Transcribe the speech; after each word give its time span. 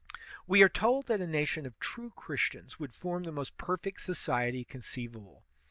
We 0.47 0.63
are 0.63 0.67
told 0.67 1.05
that 1.05 1.21
a 1.21 1.27
nation 1.27 1.67
of 1.67 1.77
true 1.79 2.09
Christians 2.15 2.79
would 2.79 2.95
form 2.95 3.21
the 3.21 3.31
most 3.31 3.55
perfect 3.59 4.01
society 4.01 4.63
conceivable. 4.63 5.43